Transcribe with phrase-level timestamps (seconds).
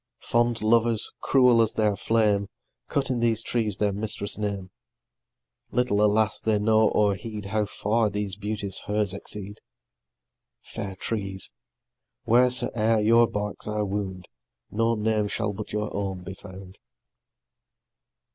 [0.23, 2.49] Fond lovers, cruel as their flame,
[2.87, 4.71] Cut in these trees their mistress' name;
[5.69, 9.59] Little, alas, they know or heed How far these beauties hers exceed!
[10.63, 11.51] Fair trees!
[12.25, 14.27] wheres'e'er your barks I wound,
[14.71, 16.79] No name shall but your own be found.